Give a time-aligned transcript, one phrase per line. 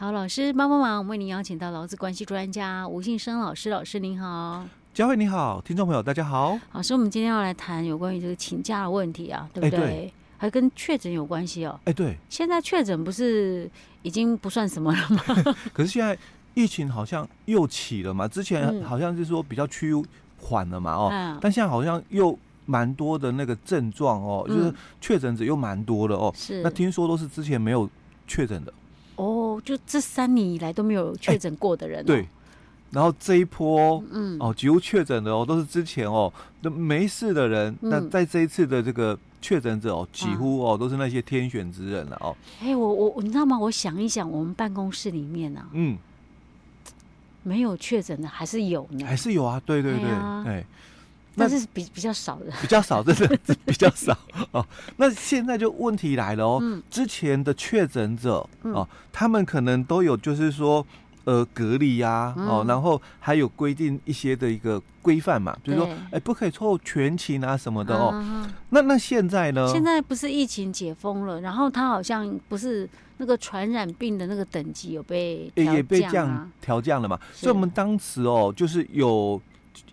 [0.00, 6.58] 好，老师帮帮忙，我们为您邀请到劳资关系专家吴信生老师，老师您好，佳慧你好，听众朋友大家好。
[6.72, 10.10] 老师，我们今天要来谈有关于这个请假的问题啊，对不对？
[10.38, 11.78] 还跟确诊有关系哦。
[11.84, 15.22] 哎，对，现在确诊不是已经不算什么了吗？
[15.74, 16.16] 可是现在
[16.54, 19.92] 疫情好像又起了嘛，之前好像是说比较趋
[20.38, 26.32] 缓了嘛，哦，嗯、但现在好像又蛮多的那个症状哦，嗯、就是确诊者又蛮多的哦。
[26.34, 27.86] 是，那听说都是之前没有
[28.26, 28.72] 确诊的。
[29.60, 32.26] 哦，就这三年以来都没有确诊过的人、哦欸，对。
[32.90, 37.72] 然后这一波，嗯，哦，几乎确诊的哦，都是之前哦都没事的人。
[37.82, 42.36] 嗯、那在这一次的这个确诊者哦，几乎哦、啊、都是那些天选之人了哦。
[42.60, 43.56] 哎、欸，我我你知道吗？
[43.56, 45.96] 我想一想，我们办公室里面呢、啊，嗯，
[47.44, 49.62] 没有确诊的还是有呢，还是有啊。
[49.64, 50.42] 对对对，哎、啊。
[50.46, 50.66] 欸
[51.36, 54.16] 但是比比较少的， 比较少，真的 比较少
[54.50, 54.66] 哦。
[54.96, 56.58] 那现在就问题来了哦。
[56.60, 60.84] 嗯、之前的确诊者、嗯、哦，他们可能都有就是说
[61.24, 68.08] 呃隔离呀、啊嗯、哦，然后还有规定一些的一个规范嘛，比如说哎不可以凑全勤啊什么的哦。
[68.08, 69.66] 啊、那那现在呢？
[69.72, 77.18] 现在不是疫情解封了，然后他好像不是那个传染病的那个等级有被也被降调降了嘛？
[77.32, 79.40] 所以我们当时哦，就是有。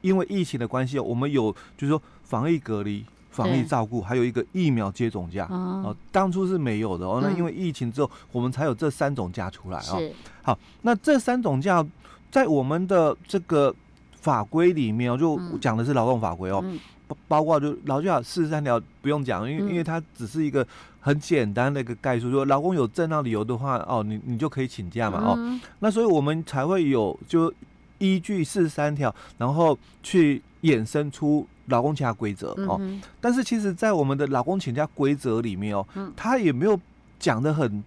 [0.01, 5.95] 因为疫情的关系，我们有就是说防疫隔离、防疫照顾，还有一个疫苗接种假哦，哦。
[6.11, 10.01] 当初是没有的哦，那因为疫情之后，嗯、我们才有这三种假出来哦。
[10.41, 11.85] 好，那这三种假
[12.31, 13.73] 在我们的这个
[14.19, 16.79] 法规里面哦，就讲的是劳动法规哦，嗯、
[17.27, 20.65] 包括就劳教四十三条不用讲，因为、嗯、因为它只是一个
[20.99, 25.35] 很简单的一个概述，说劳工有正当理由的话哦，你你就可以请假嘛哦。
[25.37, 27.53] 嗯、那所以我们才会有就。
[27.99, 32.77] 依据四十三条，然后去衍生出劳工请假规则哦。
[32.79, 36.79] 嗯、但是其实，在我们的劳工请假规则里面哦，嗯、他也没有
[37.19, 37.83] 讲的很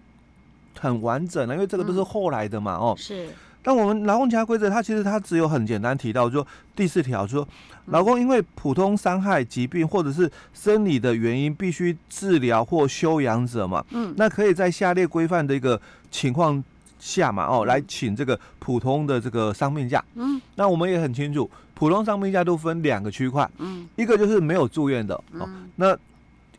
[0.79, 2.95] 很完整的，因为这个都是后来的嘛哦。
[2.97, 3.29] 是。
[3.63, 7.47] 但我们劳工请假规则，它其实它只有很简单提到说第四条说，
[7.85, 16.63] 劳工因为普通伤害、疾病或者是生理的原因必须治疗或休养者嘛，嗯，那可以在下列规范的一个情况。
[17.01, 20.01] 下嘛哦，来请这个普通的这个伤病假。
[20.13, 23.49] 嗯，那我们也很清楚，普通伤病假都分两个区块。
[23.57, 25.15] 嗯，一个就是没有住院的。
[25.33, 25.97] 哦，那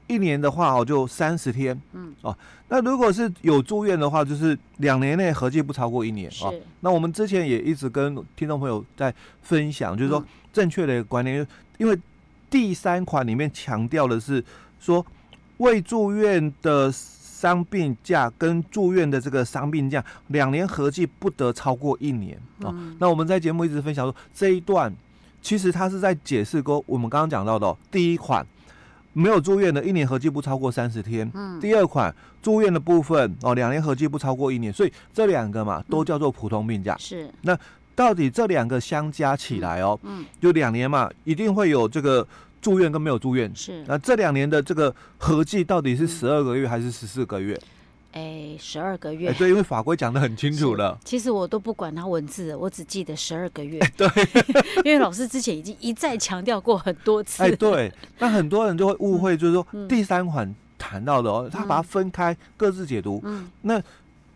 [0.09, 1.81] 一年的话哦，就三十天。
[1.93, 2.37] 嗯，哦，
[2.69, 6.29] 那如果是有住院的话，就是两年内合计不超过一年。
[6.29, 6.45] 是。
[6.81, 10.23] 那我们之前也一直跟听众朋友在分享，就是说
[10.53, 11.47] 正确的一个观念，
[11.79, 11.97] 因为
[12.51, 14.45] 第三款里面强调的是
[14.81, 15.07] 说
[15.59, 16.93] 未住院的。
[17.43, 22.71] 伤病假跟住院的这个伤病假，两年合计不得超过一年啊。
[22.73, 24.95] 嗯、那我们在节目一直分享说，这一段
[25.41, 28.47] 其实它是在解释过我们刚刚讲到的、哦、第一款
[29.13, 31.29] 没有住院的，一年合计不超过三十天。
[31.35, 31.59] 嗯。
[31.59, 36.97] 第二款住院的部分哦，两年合计不超过一年，所以这两个嘛都叫做普通病假。
[36.97, 37.29] 是。
[37.41, 37.59] 那
[37.97, 42.25] 到底这两个相加起来哦，嗯，就两年嘛，一定会有这个。
[42.63, 47.61] 住院跟没有住院是，那这两年的这个合计到底是十二个月还是十四个月？
[48.13, 49.31] 哎，十二个月。
[49.31, 50.97] 哎，对，因为法规讲的很清楚了。
[51.05, 53.81] 其实我都不管它文字，我只记得十二个月。
[53.97, 54.07] 对，
[54.85, 57.43] 因为老师之前已经一再强调过很多次。
[57.43, 63.21] 哎，对，那很多人就会误会，就是说第三款谈到的哦，他把它分开各自解读。
[63.25, 63.51] 嗯。
[63.63, 63.83] 那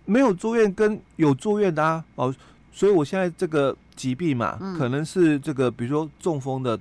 [0.04, 2.34] 没有住院跟有住院的啊，哦，
[2.72, 6.76] 所以我现在这个疾病嘛，可能是这个，比如说中风的。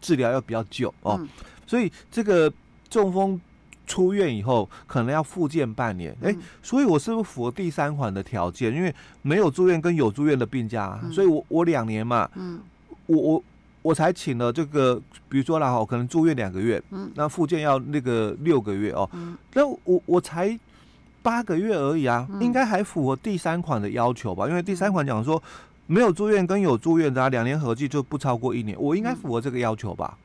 [0.00, 1.28] 治疗要比较久哦，嗯、
[1.66, 2.52] 所以这个
[2.88, 3.40] 中风
[3.86, 6.12] 出院以后可能要复健半年。
[6.22, 6.34] 哎、嗯。
[6.34, 8.74] 欸，所以我是不是符合第三款的条件？
[8.74, 12.60] 因为没有住院跟有住院的病假，嗯、所以我我两年嘛，嗯，
[13.06, 13.44] 我我
[13.82, 19.08] 我才请了这个，比如说啦哈，可能住院两个月，嗯，那复健要那个六个月哦，
[19.54, 20.58] 那、嗯、我我才
[21.22, 24.48] 八个月而已啊，嗯、应该还符合第三款的要求吧？
[24.48, 25.42] 因为第三款讲说。
[25.86, 30.18] 没有住院跟有住院的啊，两年合计就不超过一年，我应该符合这个要求吧？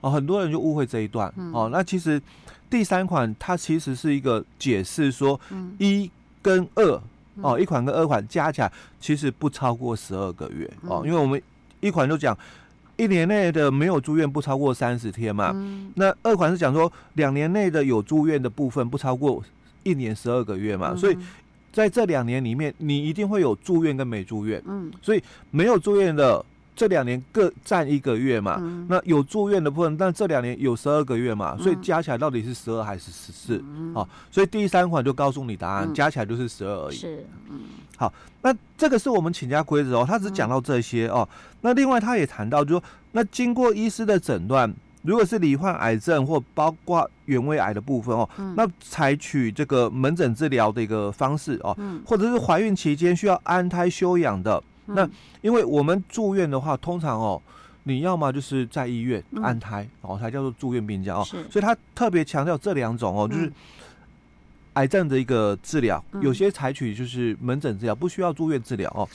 [0.00, 1.32] 哦，很多人就误会这一段。
[1.52, 1.68] 哦。
[1.72, 2.20] 那其实
[2.68, 5.40] 第三款它其实是一个解释说，
[5.78, 6.10] 一
[6.42, 7.00] 跟二
[7.40, 10.70] 哦，一款跟二款加起来其实不超过十二个月。
[10.82, 11.40] 哦，因为我们
[11.80, 12.36] 一款就讲
[12.96, 15.54] 一年内的没有住院不超过三十天嘛，
[15.94, 19.42] 那二款是讲说两年内的有住院的部分不超过
[19.84, 21.16] 一年十二个月嘛，所以。
[21.74, 26.42] 在这两年里面，你一定会有住院跟没住院，嗯，所以没有住院的
[26.76, 33.60] 这两年各占一个月嘛，嗯、那有住院的部分，但这两年有十二个月嘛，所以加起来到底是十二还是十四？
[33.76, 36.94] 嗯，好，所以第三款就告诉你答案，嗯、加起来就是十二而已。
[36.94, 37.60] 是，嗯，
[37.96, 38.12] 好，
[38.42, 41.28] 那这个是我们请假规则哦，他只讲到这些哦。
[41.60, 44.72] 那另外他也谈到，就是说那经过医师的诊断，
[45.04, 55.08] 如果是罹患癌症或包括原位癌的部分哦，嗯、那采取这个门诊治疗的一个方式哦，嗯、或者是怀孕期间需要安胎休养的，嗯、那
[55.42, 57.40] 因为我们住院的话，通常哦，
[57.82, 63.52] 你要么就是在医院安胎、嗯、哦，才叫做住院病假哦，所以他特别强调这两种哦，就是
[64.72, 69.06] 癌症的一个治疗，嗯、有些采取就是门诊治疗，不需要住院治疗哦。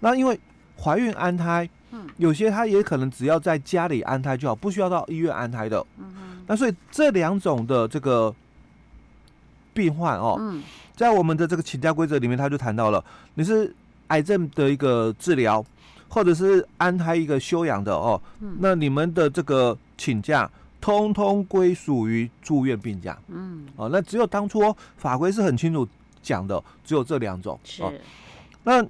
[0.00, 0.38] 那因为
[0.82, 1.68] 怀孕安胎。
[1.90, 5.82] 嗯，有些他也可能只要在家里安胎就好，不需要到医院安胎的。
[6.46, 8.34] 那所以这两种的这个
[9.72, 10.62] 病患哦，嗯，
[10.94, 13.02] 在我们的这个请假规则里面，他就谈到了，
[13.36, 13.74] 你是
[14.08, 15.64] 癌症的一个治疗，
[16.10, 20.50] 或者是安胎一个休养的哦，嗯，那你们的这个请假
[20.82, 23.18] 通通归属于住院病假。
[23.28, 25.88] 嗯，哦，那只有当初法规是很清楚
[26.22, 27.58] 讲的，只有这两种。
[27.64, 27.90] 是，哦，
[28.62, 28.86] 那。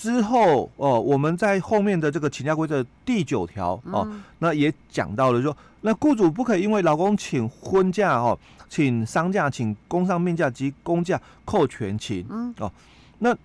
[0.00, 12.72] 之后哦，我们在后面的这个请假规则第九条哦，嗯、那也讲到了说，那雇主不可以因为老公请婚假哦，请丧假、请工伤病假及公假扣全勤、嗯、哦。
[13.18, 13.36] 那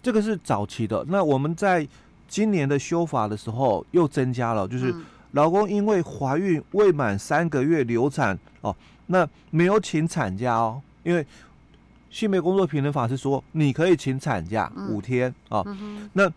[0.00, 1.84] 这个是早期的，那我们在
[2.28, 4.94] 今年的修法的时候又增加了，就是
[5.32, 8.72] 老公因为怀孕未满三个月流产哦，
[9.06, 11.26] 那没有请产假哦，因为。
[12.14, 15.64] 性别工作平等法是说，你可以请产假五天啊。
[16.12, 16.30] 那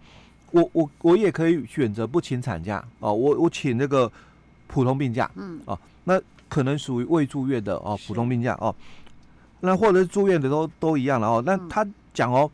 [0.49, 3.13] 我我我也可以选择不请产假啊。
[3.13, 4.11] 我我请那个
[4.65, 6.19] 普通病假，嗯啊，那
[6.49, 8.73] 可能属于未住院的哦，普通病假哦。
[9.59, 11.43] 那或者是住院的都都一样了哦。
[11.45, 12.49] 那他讲哦，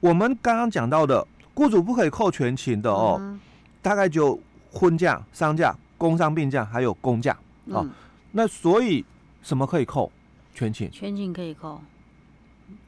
[0.00, 3.40] 我们刚刚讲到的，雇主不可以扣全勤的哦，嗯、
[3.80, 4.38] 大概就
[4.70, 7.32] 婚假、丧假、工伤病假还有公假
[7.72, 7.80] 啊。
[7.80, 7.90] 嗯、
[8.32, 9.02] 那所以
[9.42, 10.12] 什么可以扣
[10.54, 10.90] 全勤？
[10.90, 11.80] 全勤可以扣。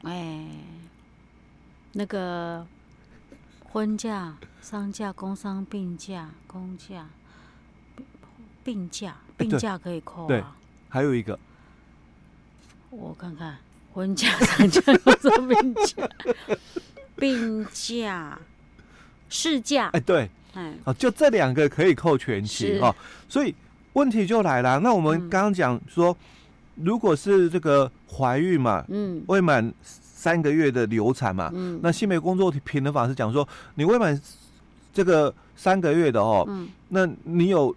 [0.03, 0.45] 哎，
[1.93, 2.65] 那个
[3.69, 7.07] 婚假、丧假、工伤病假、公假、
[8.63, 10.27] 病假、病假可以扣啊。
[10.27, 10.43] 对，
[10.89, 11.37] 还有一个，
[12.89, 13.57] 我看看，
[13.93, 16.09] 婚假、丧假、工伤病假、
[17.15, 18.39] 病假、
[19.29, 19.89] 事假。
[19.93, 22.95] 哎，对，哎，哦，就这两个可以扣全勤哦。
[23.29, 23.53] 所以
[23.93, 26.15] 问题就来了，那我们刚刚讲说。
[26.83, 34.19] 如果是这个怀孕嘛，嗯，未满三个月的流产嘛，嗯，那性别工作平等法是讲说，你未满
[34.93, 37.75] 这个三个月的哦，嗯，那你有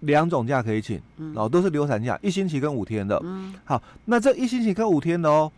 [0.00, 5.50] 两种假可以请，嗯，哦，都是流产假，一星期跟五天的，嗯，好，那这一星期跟五天的哦，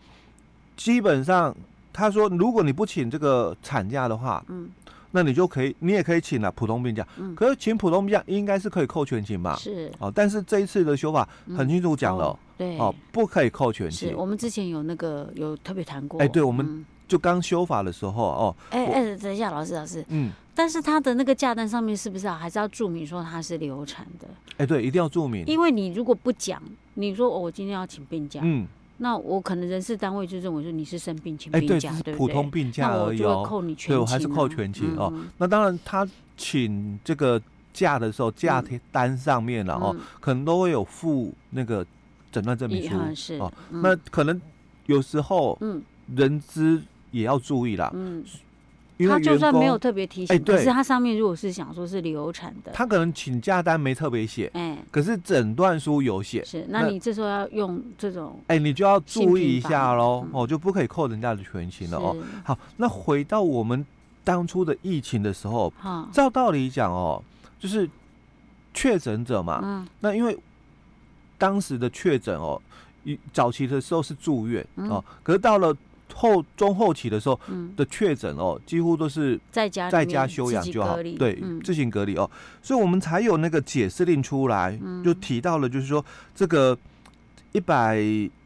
[0.75, 1.55] 基本上
[1.91, 4.69] 他说，如果你不请这个产假的话，嗯。
[5.11, 9.55] 那你就可以，你也可以请了普通病假，嗯、可是请普通病假应该是可以扣全勤吧？
[9.55, 9.91] 是。
[9.99, 11.27] 哦，但是这一次的修法
[11.57, 12.77] 很清楚讲了，嗯哦、对。
[12.77, 14.09] 哦，不可以扣全勤。
[14.09, 24.27] 是我们之前有那个有特别谈过，哎，对，我们就刚修法的时候哦，哎哎，等一下，老师老师，嗯，但是他的那个假单上面是不是还是要注明说他是流产的？
[24.57, 26.61] 哎，对，一定要注明，因为你如果不讲，
[26.93, 28.67] 你说我今天要请病假，嗯。
[28.99, 32.15] 那我可能人事单位就认为说你是生病请病假，对不对？
[32.15, 33.43] 普通病假而已哦，
[33.87, 35.11] 对，我还是扣全勤哦。
[35.37, 36.07] 那当然，他
[36.37, 37.41] 请这个
[37.73, 41.85] 假的时候，假单上面了哦，可能都会有附那个
[42.31, 43.51] 诊断证明书哦。
[43.69, 44.39] 那可能
[44.85, 45.81] 有时候，嗯，
[46.15, 46.81] 人资
[47.11, 47.91] 也要注意啦。
[47.93, 48.23] 嗯。
[49.07, 56.43] 他就算没有特别提醒，可是他上面如果是想说是流产的，他可能请假单没特别写，哎，可是诊断书有写。
[56.43, 62.15] 是，那你这时候要用这种，哎，你就要注意一下喽，哦，就不可以扣人家的全勤了哦。
[62.43, 63.85] 好，那回到我们
[64.23, 65.71] 当初的疫情的时候，
[66.11, 67.23] 照道理讲哦，
[67.57, 67.89] 就是
[68.73, 70.37] 确诊者嘛，嗯，那因为
[71.37, 72.61] 当时的确诊哦，
[73.05, 75.73] 一早期的时候是住院哦，可是到了。
[76.13, 77.39] 后中后期的时候
[77.75, 82.29] 的确诊哦，几乎都是在家在家休养就好，对，自行隔离哦，
[82.61, 86.03] 所以我们才有那个解释令出来，就提到了，就是说
[86.35, 86.77] 这个
[87.51, 87.99] 一百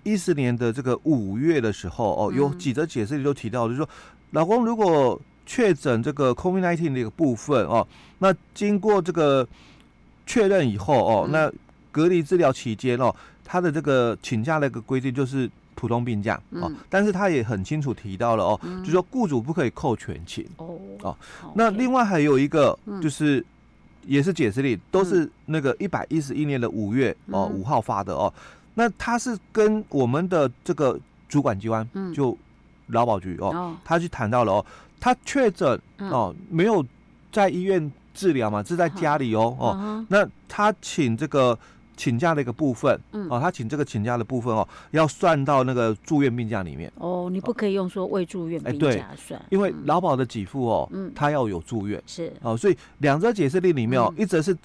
[0.03, 3.89] 一十年的这个五月的时候哦，有几则解释令都提到，就是说
[4.31, 7.87] 老公如果确诊这个 COVID-19 的一个部分哦，
[8.19, 9.47] 那经过这个
[10.25, 11.51] 确认以后哦，那
[11.91, 15.49] 隔离治疗期间哦，他的这个请假的一个规定就是。
[15.75, 21.17] 普通病假哦，但是他也很清楚提到了哦，就是说雇主不可以扣全勤哦哦。
[21.55, 23.45] 那另外还有一个就是
[24.05, 28.33] 也是解释令，都是那个一百一十一年的五月哦五号发的哦。
[28.75, 32.37] 那他是跟我们的这个主管机关就
[32.87, 34.65] 劳保局哦，他去谈到了哦，
[34.99, 36.85] 他确诊哦没有
[37.31, 40.05] 在医院治疗嘛，是在家里哦哦。
[40.09, 41.57] 那他请这个。
[41.95, 46.91] 请假的一个部分，嗯，哦，他请这个请假的部分哦，要算到那个住院病假里面。
[46.95, 52.33] 哦，你不可以用说未住院病假算，因为劳保的给付哦，嗯，他要有住院，是。
[52.41, 54.57] 哦，所以两则解释令里面哦，一则是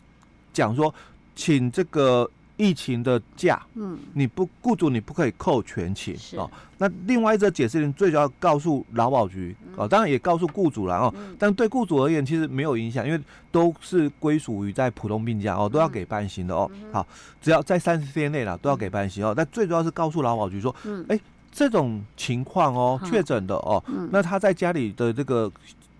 [0.53, 0.93] 讲说
[1.35, 2.29] 请这个。
[2.59, 6.51] 疫情的假，嗯，你不雇主你不可以扣全勤哦。
[6.77, 11.15] 那另外一则解释令最主要告诉劳保局哦，当然也告诉雇主了哦。
[11.39, 13.21] 但对雇主而言，其实没有影响，因为
[13.53, 16.71] 都是归属于在普通病假哦，都要给半薪的哦。
[16.93, 17.07] 好，
[17.41, 19.33] 只要在三十天内了，都要给半薪哦。
[19.35, 20.75] 但最主要是告诉劳保局说，
[21.09, 21.19] 哎，
[21.53, 25.51] 这种情况哦，确诊的哦，那他在家里的这个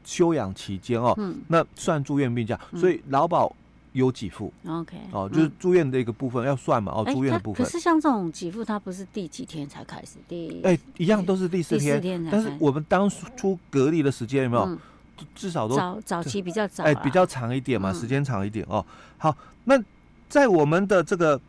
[0.05, 3.55] 休养期间哦，那算住院病假，所以劳保。
[3.99, 7.65] 有给付，OK，哦，就是住院的一个部分要算嘛，哦，住院的部分。
[7.65, 10.19] 可是像这种给付，它不是第几天才开始？
[10.27, 14.79] 第哎，一样都是第四天，但是我们当初隔离的时间有没有？
[15.35, 18.87] 至少都早早期比较早，哎，比较长一点嘛，时间长一点哦。
[19.17, 19.77] 好，那
[20.29, 21.41] 在我们的这个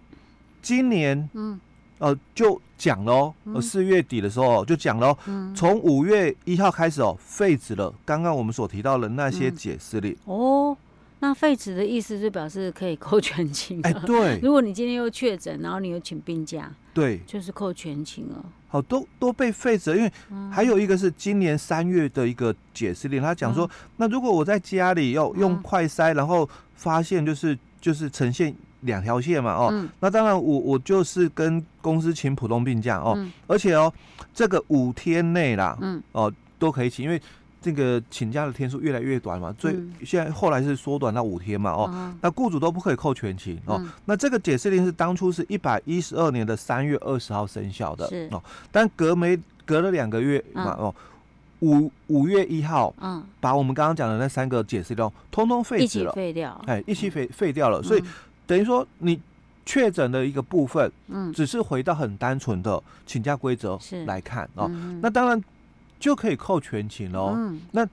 [0.59, 1.59] 今年，嗯，
[1.99, 5.15] 哦，就讲了哦，四月底的时候就讲了，
[5.55, 10.17] 从五月一号开始哦，废止了刚刚我们所提到的那些解释令。
[10.25, 10.75] 哦。
[11.21, 13.79] 那废止的意思就表示可以扣全勤。
[13.83, 14.39] 哎，对。
[14.41, 18.45] 如果你今天又确诊，然后你又请病假，对，就是扣全勤了。
[18.69, 20.11] 好，都都被废止了，因为
[20.49, 33.91] 还有一个是今年三月的一个解释令，他讲说，那如果我在家里要用快筛，然后发现就是就是呈现两条线嘛，哦，那当然我我就是跟公司请普通病假哦，而且哦，
[34.33, 37.21] 这个五天内啦，嗯，哦都可以请，因为。
[37.61, 39.75] 这个请假的天数越来越短嘛，最
[40.05, 43.85] 现在后来是缩短到五天嘛，哦，那雇主都不可以扣全勤哦。
[44.05, 50.95] 那这个解释令是当初是一百一十二年的三月二十号生效的哦，但隔没隔了两个月嘛，哦，
[51.59, 57.83] 五五月一号，嗯，把我们刚刚讲的那三个解释令通通废止了，废掉，哎，一起废废掉了。
[57.83, 58.03] 所以
[58.47, 59.19] 等于说你
[59.65, 64.71] 确诊的一个部分，嗯，只是回到很单纯的请假规则来看哦。
[65.01, 65.43] 那当然。
[65.99, 67.33] 就可以扣全勤喽。
[67.35, 67.87] 嗯、那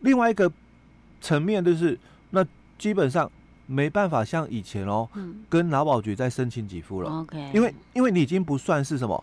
[0.00, 0.50] 另外一个
[1.20, 1.98] 层面就是，
[2.30, 2.44] 那
[2.78, 3.30] 基本上
[3.66, 7.10] 没办法像以前哦，嗯、跟劳保局再申请给付了。
[7.10, 9.22] OK，因为因为你已经不算是什么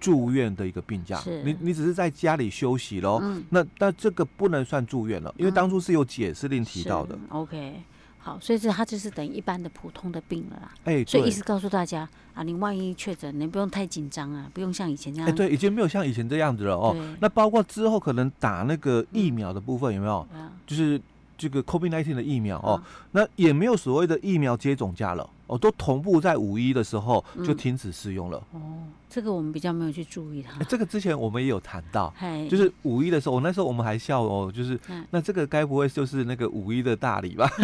[0.00, 3.18] 住院的一个病假，你你只是在家里休息喽。
[3.22, 7.18] 嗯、那那这个不能算住院了，因为当初是有解释令提到的。
[7.28, 7.82] OK。
[8.24, 10.72] 好，所以这它就是等于一般的普通的病了啦。
[10.84, 15.28] 哎、欸，所以意思告诉大家啊，你万一确诊，你不用太紧张啊，不用像以前这样。
[15.28, 16.96] 哎、欸，对，已经没有像以前这样子了哦。
[17.20, 20.26] 那包括之后可能打那个疫苗的部分有没有？
[20.34, 20.98] 嗯、就是。
[21.36, 28.38] 这个 COVID-19 的疫苗哦，那也没有所谓的疫苗接种假了哦，都同步在五一的时候就停止试用了。
[28.52, 28.60] 哦，
[29.08, 30.62] 这个我们比较没有去注意它。
[30.64, 32.12] 这个之前我们也有谈到，
[32.48, 34.78] 就是五一的时候，我那时候我们还笑哦，就是
[35.10, 37.50] 那这个该不会就是那个五一的大礼吧？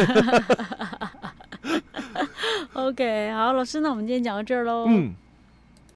[2.74, 4.84] OK，好，老师，那我们今天讲到这儿喽。
[4.88, 5.14] 嗯。